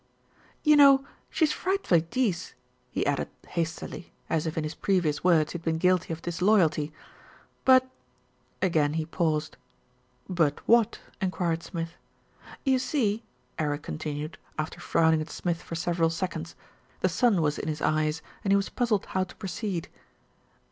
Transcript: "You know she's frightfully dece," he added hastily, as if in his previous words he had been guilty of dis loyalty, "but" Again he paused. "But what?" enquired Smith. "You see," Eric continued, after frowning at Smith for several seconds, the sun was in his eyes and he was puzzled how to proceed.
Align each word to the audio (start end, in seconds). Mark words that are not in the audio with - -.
"You 0.63 0.75
know 0.77 1.05
she's 1.29 1.51
frightfully 1.51 2.01
dece," 2.01 2.53
he 2.89 3.05
added 3.05 3.29
hastily, 3.49 4.11
as 4.31 4.47
if 4.47 4.57
in 4.57 4.63
his 4.63 4.73
previous 4.73 5.23
words 5.23 5.51
he 5.51 5.59
had 5.59 5.63
been 5.63 5.77
guilty 5.77 6.11
of 6.11 6.23
dis 6.23 6.41
loyalty, 6.41 6.91
"but" 7.65 7.87
Again 8.63 8.93
he 8.93 9.05
paused. 9.05 9.57
"But 10.27 10.59
what?" 10.67 11.01
enquired 11.21 11.61
Smith. 11.61 11.93
"You 12.65 12.79
see," 12.79 13.21
Eric 13.59 13.83
continued, 13.83 14.39
after 14.57 14.79
frowning 14.79 15.21
at 15.21 15.29
Smith 15.29 15.61
for 15.61 15.75
several 15.75 16.09
seconds, 16.09 16.55
the 17.01 17.07
sun 17.07 17.39
was 17.39 17.59
in 17.59 17.67
his 17.67 17.83
eyes 17.83 18.23
and 18.43 18.51
he 18.51 18.57
was 18.57 18.69
puzzled 18.69 19.05
how 19.05 19.25
to 19.25 19.35
proceed. 19.35 19.87